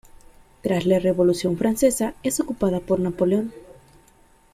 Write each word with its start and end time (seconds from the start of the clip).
Tras 0.63 0.87
la 0.87 0.97
Revolución 0.97 1.59
francesa 1.59 2.15
es 2.23 2.39
ocupada 2.39 2.79
por 2.79 2.99
Napoleón. 2.99 3.53